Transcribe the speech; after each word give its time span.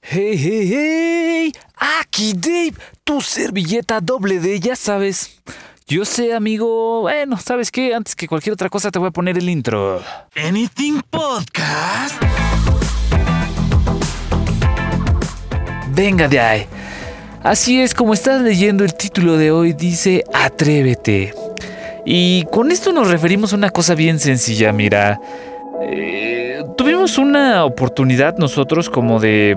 Hey, 0.00 0.38
hey, 0.38 0.70
hey, 0.72 1.52
aquí 1.76 2.32
Dave, 2.32 2.74
tu 3.04 3.20
servilleta 3.20 4.00
doble 4.00 4.38
D, 4.38 4.58
ya 4.60 4.74
sabes. 4.74 5.40
Yo 5.86 6.04
sé, 6.04 6.32
amigo. 6.32 7.02
Bueno, 7.02 7.36
¿sabes 7.36 7.70
qué? 7.70 7.94
Antes 7.94 8.14
que 8.14 8.26
cualquier 8.28 8.54
otra 8.54 8.70
cosa 8.70 8.90
te 8.90 8.98
voy 8.98 9.08
a 9.08 9.10
poner 9.10 9.36
el 9.36 9.48
intro. 9.48 10.00
Anything 10.36 11.02
Podcast. 11.10 12.14
Venga 15.90 16.28
de 16.28 16.40
ahí. 16.40 16.66
Así 17.42 17.80
es, 17.80 17.92
como 17.92 18.14
estás 18.14 18.40
leyendo 18.40 18.84
el 18.84 18.94
título 18.94 19.36
de 19.36 19.50
hoy, 19.50 19.72
dice 19.72 20.24
Atrévete. 20.32 21.34
Y 22.06 22.44
con 22.52 22.70
esto 22.70 22.92
nos 22.92 23.08
referimos 23.10 23.52
a 23.52 23.56
una 23.56 23.70
cosa 23.70 23.94
bien 23.94 24.20
sencilla, 24.20 24.72
mira. 24.72 25.20
Eh, 25.82 26.62
tuvimos 26.76 27.18
una 27.18 27.64
oportunidad 27.64 28.38
nosotros 28.38 28.88
como 28.88 29.20
de 29.20 29.56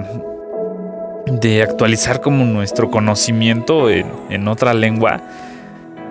de 1.39 1.63
actualizar 1.63 2.21
como 2.21 2.45
nuestro 2.45 2.89
conocimiento 2.89 3.89
en, 3.89 4.47
otra 4.47 4.73
lengua. 4.73 5.21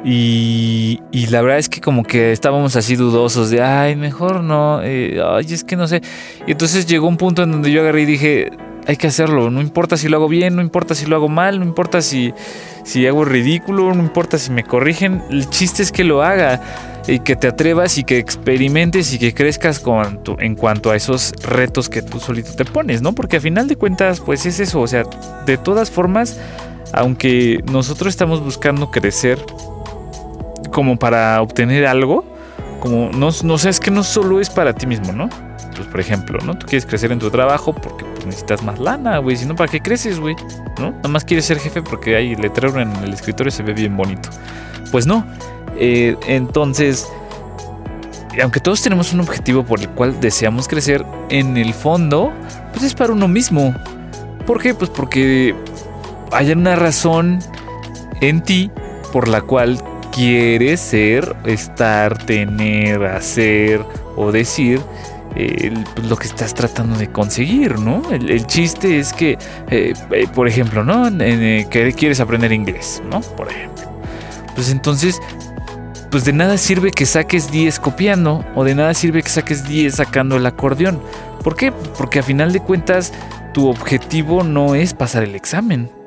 Y, 0.02 1.01
y, 1.12 1.27
la 1.27 1.43
verdad 1.43 1.59
es 1.59 1.69
que 1.69 1.83
como 1.83 2.05
que 2.05 2.33
estábamos 2.33 2.74
así 2.74 2.96
dudosos 2.96 3.51
de, 3.51 3.62
ay, 3.62 3.96
mejor 3.96 4.43
no, 4.43 4.80
eh, 4.83 5.20
ay, 5.23 5.46
es 5.51 5.62
que 5.62 5.77
no 5.77 5.87
sé. 5.87 6.01
Y 6.46 6.52
entonces 6.52 6.87
llegó 6.87 7.06
un 7.06 7.19
punto 7.19 7.43
en 7.43 7.52
donde 7.52 7.70
yo 7.70 7.83
agarré 7.83 8.02
y 8.02 8.06
dije, 8.06 8.51
hay 8.87 8.96
que 8.96 9.09
hacerlo, 9.09 9.51
no 9.51 9.60
importa 9.60 9.98
si 9.98 10.09
lo 10.09 10.16
hago 10.16 10.29
bien, 10.29 10.56
no 10.56 10.62
importa 10.62 10.95
si 10.95 11.05
lo 11.05 11.16
hago 11.16 11.29
mal, 11.29 11.59
no 11.59 11.66
importa 11.66 12.01
si, 12.01 12.32
si 12.82 13.07
hago 13.07 13.27
ridículo, 13.27 13.93
no 13.95 14.02
importa 14.02 14.38
si 14.38 14.51
me 14.51 14.65
corrigen, 14.65 15.23
el 15.30 15.51
chiste 15.51 15.82
es 15.82 15.93
que 15.93 16.02
lo 16.02 16.23
haga 16.23 16.60
y 17.11 17.19
que 17.21 17.35
te 17.35 17.49
atrevas 17.49 17.99
y 17.99 18.05
que 18.05 18.19
experimentes 18.19 19.13
y 19.13 19.19
que 19.19 19.35
crezcas 19.35 19.81
con 19.81 20.21
en 20.39 20.55
cuanto 20.55 20.93
a 20.93 20.97
esos 20.97 21.33
retos 21.43 21.89
que 21.89 22.03
tú 22.03 22.21
solito 22.21 22.55
te 22.55 22.65
pones, 22.65 23.03
¿no? 23.03 23.13
Porque 23.13 23.39
a 23.39 23.41
final 23.41 23.67
de 23.67 23.77
cuentas, 23.77 24.21
pues 24.21 24.47
es 24.47 24.61
eso, 24.61 24.81
o 24.81 24.87
sea, 24.87 25.03
de 25.45 25.59
todas 25.59 25.91
formas, 25.91 26.39
aunque 26.93 27.63
nosotros 27.71 28.11
estamos 28.11 28.43
buscando 28.43 28.91
crecer 28.91 29.39
como 30.71 30.99
para 30.99 31.43
obtener 31.43 31.87
algo, 31.87 32.25
como 32.79 33.11
no, 33.11 33.30
no 33.43 33.59
sé, 33.59 33.69
es 33.69 33.80
que 33.80 33.91
no 33.91 34.05
solo 34.05 34.41
es 34.41 34.49
para 34.49 34.73
ti 34.73 34.87
mismo, 34.87 35.13
¿no? 35.13 35.29
Pues 35.74 35.89
por 35.89 35.99
ejemplo, 35.99 36.39
¿no? 36.45 36.57
Tú 36.57 36.67
quieres 36.67 36.87
crecer 36.87 37.11
en 37.11 37.19
tu 37.19 37.30
trabajo 37.30 37.74
porque 37.74 38.05
pues, 38.05 38.27
necesitas 38.27 38.63
más 38.63 38.79
lana, 38.79 39.19
güey, 39.19 39.37
si 39.37 39.47
no, 39.47 39.57
¿para 39.57 39.71
qué 39.71 39.80
creces, 39.80 40.21
güey? 40.21 40.37
¿No? 40.79 40.93
Nada 40.93 41.09
más 41.09 41.24
quieres 41.24 41.45
ser 41.45 41.59
jefe 41.59 41.83
porque 41.83 42.15
hay 42.15 42.37
letrero 42.37 42.80
en 42.80 42.95
el 42.97 43.13
escritorio 43.13 43.51
se 43.51 43.65
ve 43.65 43.73
bien 43.73 43.97
bonito. 43.97 44.29
Pues 44.93 45.07
no, 45.07 45.24
eh, 45.81 46.15
entonces, 46.27 47.09
aunque 48.41 48.61
todos 48.61 48.83
tenemos 48.83 49.15
un 49.15 49.21
objetivo 49.21 49.65
por 49.65 49.81
el 49.81 49.89
cual 49.89 50.21
deseamos 50.21 50.69
crecer, 50.69 51.05
en 51.31 51.57
el 51.57 51.73
fondo, 51.73 52.33
pues 52.73 52.85
es 52.85 52.95
para 52.95 53.15
uno 53.15 53.27
mismo. 53.29 53.75
¿Por 54.47 54.61
qué? 54.61 54.75
Pues 54.75 54.91
porque 54.91 55.55
hay 56.33 56.53
una 56.53 56.77
razón 56.77 57.39
en 58.21 58.43
ti 58.43 58.71
por 59.11 59.27
la 59.27 59.41
cual 59.41 59.83
quieres 60.13 60.81
ser, 60.81 61.35
estar, 61.47 62.19
tener, 62.27 63.05
hacer 63.05 63.83
o 64.17 64.31
decir 64.33 64.81
pues, 65.33 66.06
lo 66.06 66.17
que 66.17 66.27
estás 66.27 66.53
tratando 66.53 66.99
de 66.99 67.11
conseguir, 67.11 67.78
¿no? 67.78 68.03
El, 68.11 68.47
chiste 68.47 68.99
es 68.99 69.15
que, 69.15 69.39
eh, 69.71 69.95
eh, 70.11 70.27
por 70.34 70.47
ejemplo, 70.47 70.84
¿no? 70.84 71.09
que 71.19 71.95
quieres 71.97 72.21
aprender 72.21 72.53
inglés, 72.53 73.03
¿no? 73.11 73.21
Por 73.21 73.51
ejemplo. 73.51 73.91
Pues 74.55 74.71
entonces 74.71 75.21
pues 76.11 76.25
de 76.25 76.33
nada 76.33 76.59
sirve 76.59 76.91
que 76.91 77.06
saques 77.06 77.50
10 77.50 77.78
copiando 77.78 78.44
o 78.55 78.65
de 78.65 78.75
nada 78.75 78.94
sirve 78.94 79.22
que 79.22 79.28
saques 79.28 79.66
10 79.66 79.94
sacando 79.94 80.37
el 80.37 80.47
acordeón. 80.47 81.00
¿Por 81.43 81.56
qué? 81.56 81.72
Porque 81.72 82.19
a 82.19 82.22
final 82.22 82.53
de 82.53 82.61
cuentas 82.61 83.12
tu 83.55 83.69
objetivo 83.69 84.43
no 84.43 84.75
es 84.75 84.93
pasar 84.94 85.22
el 85.22 85.34
examen. 85.34 86.00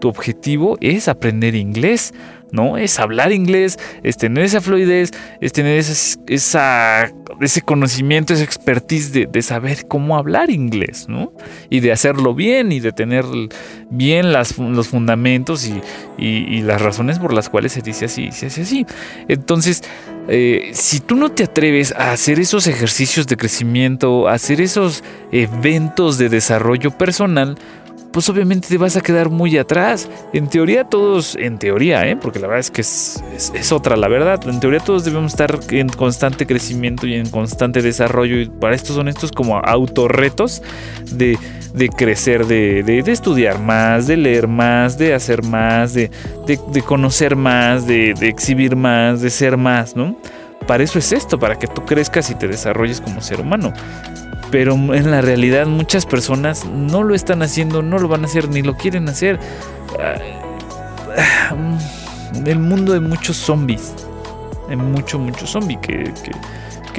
Tu 0.00 0.08
objetivo 0.08 0.76
es 0.80 1.08
aprender 1.08 1.54
inglés. 1.54 2.12
¿no? 2.52 2.76
Es 2.76 2.98
hablar 2.98 3.32
inglés, 3.32 3.78
es 4.02 4.16
tener 4.16 4.44
esa 4.44 4.60
fluidez, 4.60 5.10
es 5.40 5.52
tener 5.52 5.78
esa, 5.78 7.12
ese 7.40 7.62
conocimiento, 7.62 8.32
esa 8.32 8.44
expertise 8.44 9.12
de, 9.12 9.42
saber 9.42 9.86
cómo 9.88 10.16
hablar 10.16 10.50
inglés, 10.50 11.06
¿no? 11.08 11.32
Y 11.70 11.80
de 11.80 11.92
hacerlo 11.92 12.34
bien 12.34 12.72
y 12.72 12.80
de 12.80 12.92
tener 12.92 13.24
bien 13.88 14.32
las, 14.32 14.58
los 14.58 14.88
fundamentos 14.88 15.66
y, 15.66 16.60
las 16.60 16.82
razones 16.82 17.18
por 17.18 17.32
las 17.32 17.48
cuales 17.48 17.72
se 17.72 17.80
dice 17.80 18.04
así, 18.04 18.32
se 18.32 18.46
hace 18.46 18.62
así. 18.62 18.86
Entonces, 19.28 19.82
eh, 20.28 20.70
si 20.74 21.00
tú 21.00 21.16
no 21.16 21.30
te 21.30 21.44
atreves 21.44 21.92
a 21.92 22.12
hacer 22.12 22.38
esos 22.38 22.66
ejercicios 22.66 23.26
de 23.26 23.36
crecimiento, 23.36 24.28
a 24.28 24.34
hacer 24.34 24.60
esos 24.60 25.02
eventos 25.32 26.18
de 26.18 26.28
desarrollo 26.28 26.90
personal, 26.90 27.56
pues 28.12 28.28
obviamente 28.28 28.68
te 28.68 28.78
vas 28.78 28.96
a 28.96 29.00
quedar 29.00 29.30
muy 29.30 29.56
atrás. 29.56 30.08
En 30.32 30.48
teoría 30.48 30.84
todos, 30.84 31.36
en 31.36 31.58
teoría, 31.58 32.06
¿eh? 32.08 32.16
porque 32.16 32.38
la 32.38 32.48
verdad 32.48 32.60
es 32.60 32.70
que 32.70 32.80
es, 32.80 33.72
otra 33.72 33.96
la 33.96 34.08
verdad, 34.08 34.40
en 34.48 34.60
teoría 34.60 34.80
todos 34.80 35.04
debemos 35.04 35.32
estar 35.32 35.58
en 35.70 35.88
constante 35.88 36.46
crecimiento 36.46 37.06
y 37.06 37.14
en 37.14 37.28
constante 37.28 37.82
desarrollo 37.82 38.38
y 38.40 38.46
para 38.46 38.74
esto 38.74 38.92
son 38.92 39.08
estos 39.08 39.30
como 39.30 39.58
autorretos 39.58 40.62
de, 41.12 41.38
de 41.74 41.88
crecer, 41.88 42.46
de, 42.46 42.82
de, 42.82 43.12
estudiar 43.12 43.60
más, 43.60 44.06
de 44.06 44.16
leer 44.16 44.48
más, 44.48 44.98
de 44.98 45.14
hacer 45.14 45.42
más, 45.44 45.94
de, 45.94 46.10
de 46.46 46.82
conocer 46.82 47.36
más, 47.36 47.86
de, 47.86 48.10
exhibir 48.22 48.76
más, 48.76 49.20
de 49.20 49.30
ser 49.30 49.56
más, 49.56 49.94
¿no? 49.94 50.16
Para 50.66 50.84
eso 50.84 50.98
es 50.98 51.12
esto, 51.12 51.38
para 51.38 51.58
que 51.58 51.66
tú 51.66 51.84
crezcas 51.84 52.30
y 52.30 52.34
te 52.34 52.46
desarrolles 52.46 53.00
como 53.00 53.20
ser 53.20 53.40
humano 53.40 53.72
pero 54.50 54.74
en 54.74 55.10
la 55.10 55.20
realidad 55.20 55.66
muchas 55.66 56.06
personas 56.06 56.66
no 56.66 57.02
lo 57.02 57.14
están 57.14 57.42
haciendo, 57.42 57.82
no 57.82 57.98
lo 57.98 58.08
van 58.08 58.24
a 58.24 58.26
hacer 58.26 58.48
ni 58.48 58.62
lo 58.62 58.76
quieren 58.76 59.08
hacer. 59.08 59.38
El 62.44 62.58
mundo 62.58 62.92
de 62.92 63.00
muchos 63.00 63.36
zombies, 63.36 63.92
hay 64.68 64.76
mucho, 64.76 65.18
mucho 65.18 65.46
zombie 65.46 65.78
que, 65.80 66.12
que, 66.22 66.32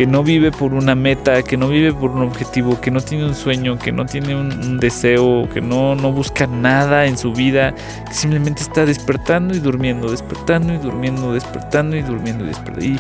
no 0.07 0.23
vive 0.23 0.51
por 0.51 0.73
una 0.73 0.95
meta, 0.95 1.43
que 1.43 1.57
no 1.57 1.67
vive 1.67 1.93
por 1.93 2.11
un 2.11 2.23
objetivo, 2.23 2.79
que 2.79 2.91
no 2.91 3.01
tiene 3.01 3.25
un 3.25 3.35
sueño, 3.35 3.77
que 3.77 3.91
no 3.91 4.05
tiene 4.05 4.35
un, 4.35 4.77
deseo, 4.77 5.47
que 5.53 5.61
no, 5.61 5.95
no 5.95 6.11
busca 6.11 6.47
nada 6.47 7.05
en 7.05 7.17
su 7.17 7.33
vida, 7.33 7.75
que 8.07 8.13
simplemente 8.13 8.61
está 8.61 8.85
despertando 8.85 9.55
y 9.55 9.59
durmiendo, 9.59 10.09
despertando 10.09 10.73
y 10.73 10.77
durmiendo, 10.77 11.33
despertando 11.33 11.95
y 11.95 12.01
durmiendo 12.01 12.45
y 12.45 12.47
despertando. 12.47 12.85
Y, 12.85 12.99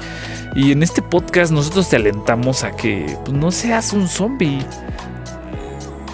y 0.55 0.71
en 0.71 0.83
este 0.83 1.01
podcast 1.01 1.51
nosotros 1.51 1.89
te 1.89 1.95
alentamos 1.95 2.63
a 2.63 2.71
que 2.71 3.17
pues, 3.23 3.35
no 3.35 3.51
seas 3.51 3.93
un 3.93 4.07
zombie. 4.07 4.59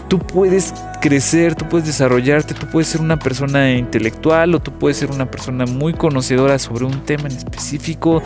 Tú 0.07 0.19
puedes 0.19 0.73
crecer, 1.07 1.55
tú 1.55 1.69
puedes 1.69 1.87
desarrollarte, 1.87 2.53
tú 2.53 2.67
puedes 2.67 2.89
ser 2.89 2.99
una 2.99 3.17
persona 3.17 3.71
intelectual 3.71 4.53
o 4.55 4.59
tú 4.59 4.73
puedes 4.77 4.97
ser 4.97 5.09
una 5.09 5.31
persona 5.31 5.65
muy 5.65 5.93
conocedora 5.93 6.59
sobre 6.59 6.83
un 6.83 7.05
tema 7.05 7.29
en 7.29 7.37
específico. 7.37 8.21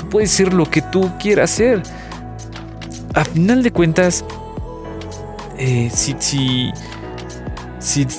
Tú 0.00 0.08
puedes 0.08 0.32
ser 0.32 0.52
lo 0.52 0.68
que 0.68 0.82
tú 0.82 1.12
quieras 1.20 1.50
ser. 1.50 1.80
A 3.14 3.24
final 3.24 3.62
de 3.62 3.70
cuentas, 3.70 4.24
eh, 5.58 5.88
si, 5.94 6.16
si, 6.18 6.72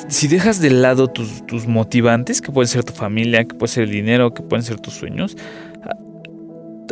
si, 0.08 0.28
dejas 0.30 0.62
de 0.62 0.70
lado 0.70 1.10
tus, 1.10 1.46
tus 1.46 1.68
motivantes, 1.68 2.42
que 2.42 2.54
pueden 2.54 2.70
ser 2.70 2.86
tu 2.86 2.94
familia, 2.94 3.44
que 3.44 3.54
puede 3.54 3.74
ser 3.74 3.84
el 3.84 3.92
dinero, 3.92 4.34
que 4.34 4.44
pueden 4.44 4.64
ser 4.64 4.80
tus 4.80 4.94
sueños, 4.94 5.36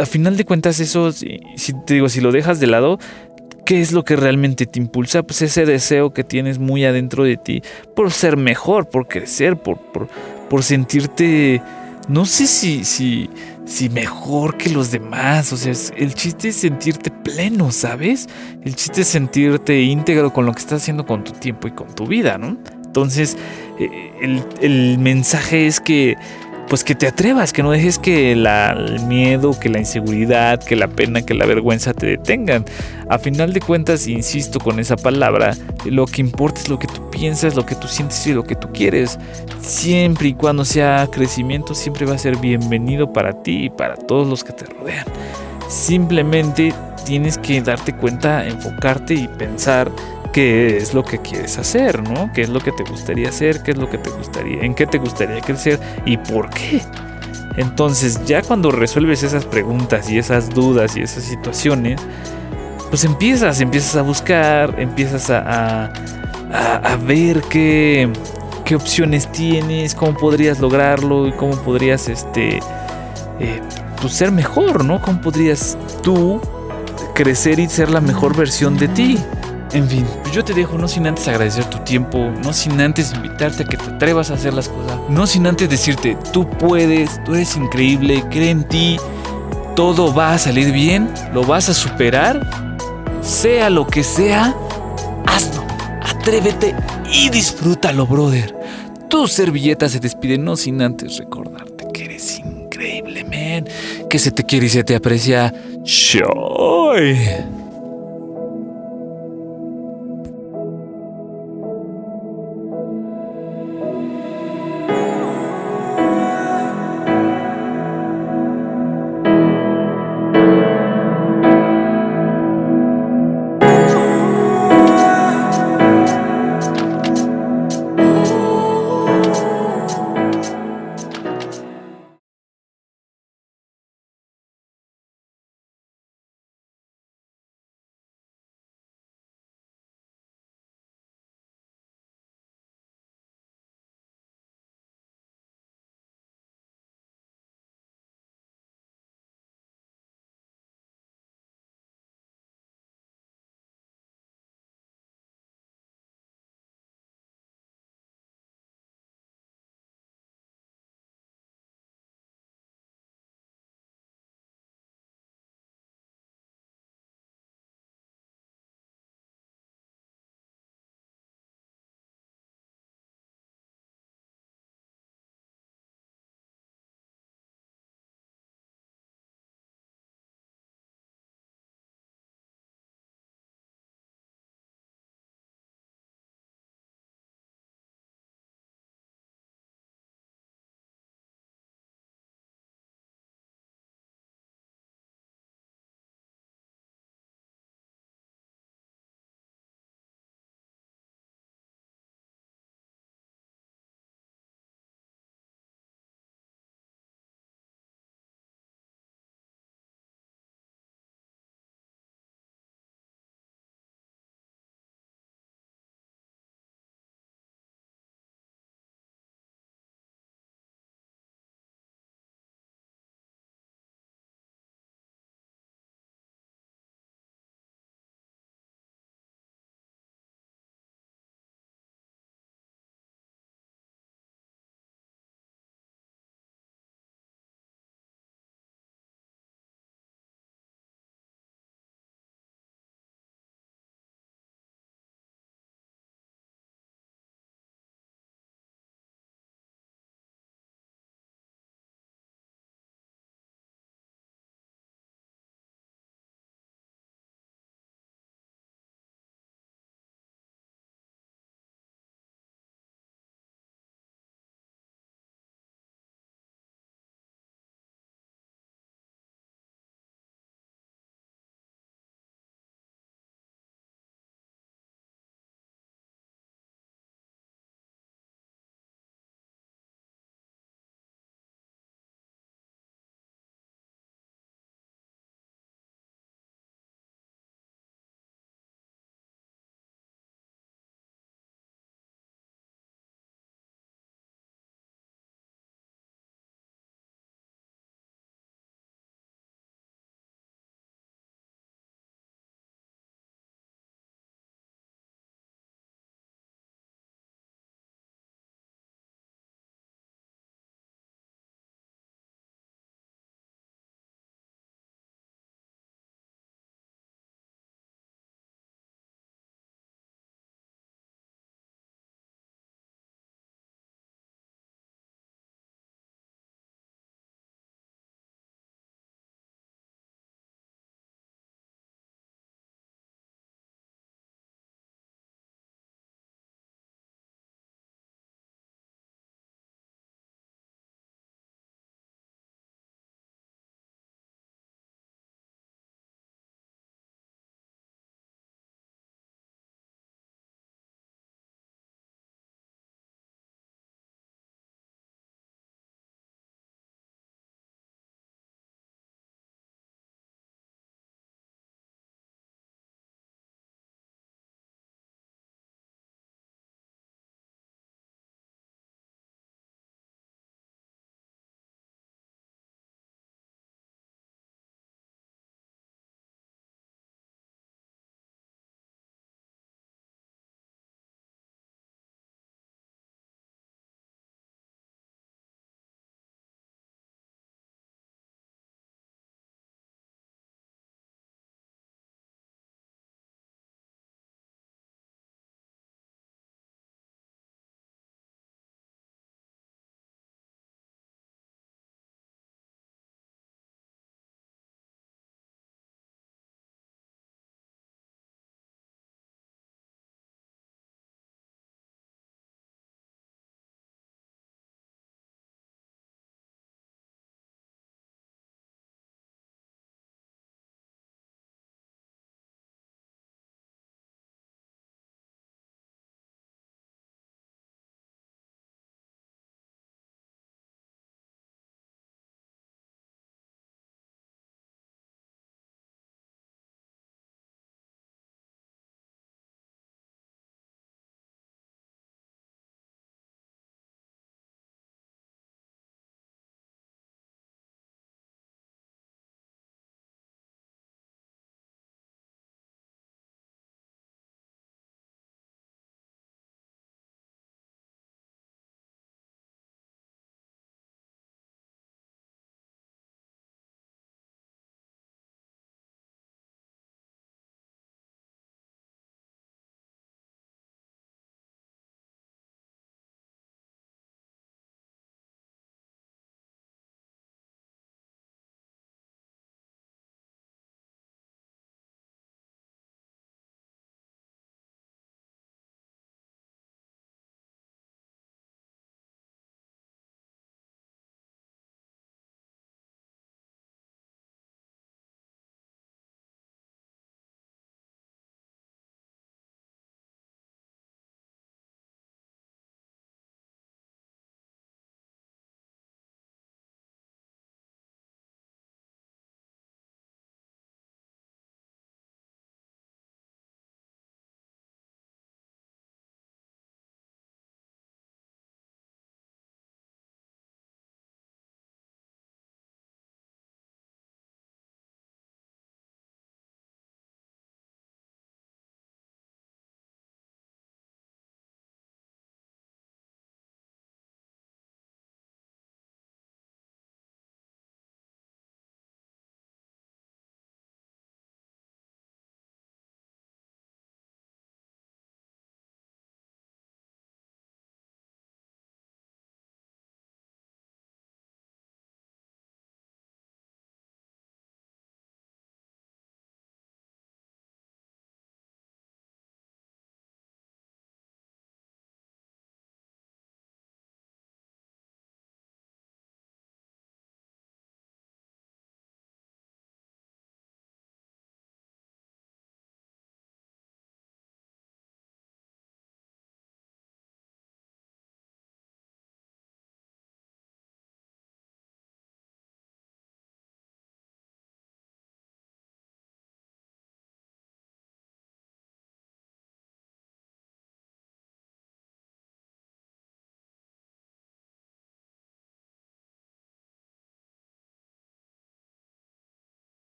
a 0.00 0.06
final 0.06 0.36
de 0.36 0.44
cuentas 0.44 0.80
eso, 0.80 1.12
si, 1.12 1.38
te 1.86 1.94
digo, 1.94 2.08
si 2.08 2.20
lo 2.20 2.32
dejas 2.32 2.60
de 2.60 2.66
lado, 2.66 2.98
¿qué 3.72 3.80
es 3.80 3.92
lo 3.92 4.04
que 4.04 4.16
realmente 4.16 4.66
te 4.66 4.78
impulsa? 4.78 5.22
Pues 5.22 5.40
ese 5.40 5.64
deseo 5.64 6.12
que 6.12 6.24
tienes 6.24 6.58
muy 6.58 6.84
adentro 6.84 7.24
de 7.24 7.38
ti 7.38 7.62
por 7.96 8.10
ser 8.12 8.36
mejor, 8.36 8.90
por 8.90 9.08
crecer, 9.08 9.56
por, 9.56 9.78
por, 10.50 10.62
sentirte, 10.62 11.62
no 12.06 12.26
sé 12.26 12.46
si, 12.46 12.84
si, 12.84 13.30
si 13.64 13.88
mejor 13.88 14.58
que 14.58 14.68
los 14.68 14.90
demás. 14.90 15.54
O 15.54 15.56
sea, 15.56 15.72
el 15.96 16.14
chiste 16.14 16.48
es 16.48 16.56
sentirte 16.56 17.10
pleno, 17.10 17.70
¿sabes? 17.70 18.28
El 18.62 18.76
chiste 18.76 19.00
es 19.00 19.08
sentirte 19.08 19.80
íntegro 19.80 20.34
con 20.34 20.44
lo 20.44 20.52
que 20.52 20.60
estás 20.60 20.82
haciendo 20.82 21.06
con 21.06 21.24
tu 21.24 21.32
tiempo 21.32 21.66
y 21.66 21.70
con 21.70 21.94
tu 21.94 22.06
vida, 22.06 22.36
¿no? 22.36 22.58
Entonces, 22.84 23.38
eh, 23.78 24.12
el, 24.20 24.44
el 24.60 24.98
mensaje 24.98 25.66
es 25.66 25.80
que 25.80 26.18
pues 26.72 26.84
que 26.84 26.94
te 26.94 27.06
atrevas, 27.06 27.52
que 27.52 27.62
no 27.62 27.70
dejes 27.70 27.98
que 27.98 28.32
el 28.32 28.48
miedo, 29.06 29.60
que 29.60 29.68
la 29.68 29.78
inseguridad, 29.78 30.58
que 30.58 30.74
la 30.74 30.88
pena, 30.88 31.20
que 31.20 31.34
la 31.34 31.44
vergüenza 31.44 31.92
te 31.92 32.06
detengan. 32.06 32.64
A 33.10 33.18
final 33.18 33.52
de 33.52 33.60
cuentas, 33.60 34.06
insisto 34.06 34.58
con 34.58 34.80
esa 34.80 34.96
palabra, 34.96 35.54
lo 35.84 36.06
que 36.06 36.22
importa 36.22 36.60
es 36.60 36.70
lo 36.70 36.78
que 36.78 36.86
tú 36.86 37.10
piensas, 37.10 37.56
lo 37.56 37.66
que 37.66 37.74
tú 37.74 37.88
sientes 37.88 38.26
y 38.26 38.32
lo 38.32 38.44
que 38.44 38.54
tú 38.54 38.72
quieres. 38.72 39.18
Siempre 39.60 40.28
y 40.28 40.32
cuando 40.32 40.64
sea 40.64 41.06
crecimiento, 41.12 41.74
siempre 41.74 42.06
va 42.06 42.14
a 42.14 42.18
ser 42.18 42.38
bienvenido 42.38 43.12
para 43.12 43.42
ti 43.42 43.64
y 43.64 43.68
para 43.68 43.94
todos 43.94 44.26
los 44.26 44.42
que 44.42 44.54
te 44.54 44.64
rodean. 44.64 45.04
Simplemente 45.68 46.72
tienes 47.04 47.36
que 47.36 47.60
darte 47.60 47.94
cuenta, 47.94 48.46
enfocarte 48.46 49.12
y 49.12 49.28
pensar 49.28 49.92
qué 50.32 50.78
es 50.78 50.94
lo 50.94 51.04
que 51.04 51.18
quieres 51.18 51.58
hacer, 51.58 52.02
¿no? 52.08 52.32
¿Qué 52.32 52.42
es 52.42 52.48
lo 52.48 52.60
que 52.60 52.72
te 52.72 52.82
gustaría 52.82 53.28
hacer? 53.28 53.62
¿Qué 53.62 53.72
es 53.72 53.76
lo 53.76 53.88
que 53.88 53.98
te 53.98 54.10
gustaría? 54.10 54.62
¿En 54.62 54.74
qué 54.74 54.86
te 54.86 54.98
gustaría 54.98 55.40
crecer? 55.40 55.78
¿Y 56.04 56.16
por 56.16 56.50
qué? 56.50 56.82
Entonces, 57.56 58.24
ya 58.24 58.42
cuando 58.42 58.70
resuelves 58.70 59.22
esas 59.22 59.44
preguntas 59.44 60.10
y 60.10 60.18
esas 60.18 60.50
dudas 60.50 60.96
y 60.96 61.02
esas 61.02 61.24
situaciones, 61.24 62.00
pues 62.88 63.04
empiezas, 63.04 63.60
empiezas 63.60 63.96
a 63.96 64.02
buscar, 64.02 64.74
empiezas 64.78 65.30
a, 65.30 65.92
a, 66.52 66.96
ver 66.96 67.42
qué, 67.42 68.10
qué 68.64 68.74
opciones 68.74 69.30
tienes, 69.32 69.94
cómo 69.94 70.14
podrías 70.14 70.60
lograrlo 70.60 71.26
y 71.26 71.32
cómo 71.32 71.56
podrías 71.56 72.08
este, 72.08 72.58
eh, 73.38 73.60
pues 74.00 74.14
ser 74.14 74.32
mejor, 74.32 74.84
¿no? 74.84 75.00
¿Cómo 75.00 75.20
podrías 75.20 75.76
tú 76.02 76.40
crecer 77.14 77.60
y 77.60 77.68
ser 77.68 77.90
la 77.90 78.00
mejor 78.00 78.36
versión 78.36 78.78
de 78.78 78.88
ti? 78.88 79.18
En 79.74 79.88
fin, 79.88 80.06
pues 80.22 80.34
yo 80.34 80.44
te 80.44 80.52
dejo 80.52 80.76
no 80.76 80.86
sin 80.86 81.06
antes 81.06 81.26
agradecer 81.28 81.64
tu 81.64 81.78
tiempo, 81.78 82.30
no 82.44 82.52
sin 82.52 82.78
antes 82.78 83.14
invitarte 83.14 83.62
a 83.62 83.66
que 83.66 83.78
te 83.78 83.84
atrevas 83.84 84.30
a 84.30 84.34
hacer 84.34 84.52
las 84.52 84.68
cosas, 84.68 84.98
no 85.08 85.26
sin 85.26 85.46
antes 85.46 85.70
decirte, 85.70 86.16
tú 86.30 86.48
puedes, 86.48 87.22
tú 87.24 87.34
eres 87.34 87.56
increíble, 87.56 88.22
cree 88.30 88.50
en 88.50 88.68
ti, 88.68 88.98
todo 89.74 90.12
va 90.12 90.34
a 90.34 90.38
salir 90.38 90.72
bien, 90.72 91.08
lo 91.32 91.42
vas 91.42 91.70
a 91.70 91.74
superar, 91.74 92.46
sea 93.22 93.70
lo 93.70 93.86
que 93.86 94.04
sea, 94.04 94.54
hazlo, 95.26 95.64
atrévete 96.02 96.74
y 97.10 97.30
disfrútalo, 97.30 98.06
brother. 98.06 98.54
Tu 99.08 99.26
servilleta 99.26 99.88
se 99.88 100.00
despide 100.00 100.36
no 100.36 100.54
sin 100.56 100.82
antes 100.82 101.16
recordarte 101.16 101.86
que 101.94 102.04
eres 102.04 102.38
increíble, 102.38 103.24
man, 103.24 103.66
que 104.10 104.18
se 104.18 104.30
te 104.30 104.44
quiere 104.44 104.66
y 104.66 104.70
se 104.70 104.84
te 104.84 104.94
aprecia. 104.94 105.52
Choy. 105.84 107.16